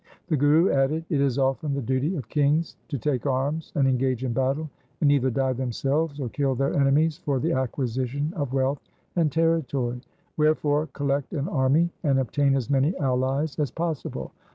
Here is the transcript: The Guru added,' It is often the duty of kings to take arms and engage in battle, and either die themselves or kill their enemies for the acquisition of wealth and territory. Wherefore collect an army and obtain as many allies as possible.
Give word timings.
The 0.29 0.35
Guru 0.35 0.71
added,' 0.71 1.05
It 1.11 1.21
is 1.21 1.37
often 1.37 1.75
the 1.75 1.81
duty 1.83 2.15
of 2.15 2.27
kings 2.27 2.75
to 2.87 2.97
take 2.97 3.27
arms 3.27 3.71
and 3.75 3.87
engage 3.87 4.23
in 4.23 4.33
battle, 4.33 4.67
and 4.99 5.11
either 5.11 5.29
die 5.29 5.53
themselves 5.53 6.19
or 6.19 6.27
kill 6.29 6.55
their 6.55 6.73
enemies 6.73 7.19
for 7.19 7.37
the 7.39 7.51
acquisition 7.51 8.33
of 8.35 8.51
wealth 8.51 8.81
and 9.15 9.31
territory. 9.31 10.01
Wherefore 10.37 10.87
collect 10.93 11.33
an 11.33 11.47
army 11.47 11.91
and 12.01 12.17
obtain 12.17 12.55
as 12.55 12.67
many 12.67 12.97
allies 12.97 13.59
as 13.59 13.69
possible. 13.69 14.31